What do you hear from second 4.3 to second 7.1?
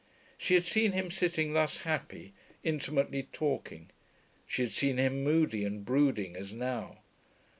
she had seen him moody and brooding, as now.